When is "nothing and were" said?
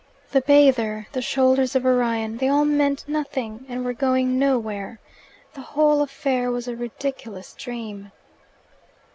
3.07-3.93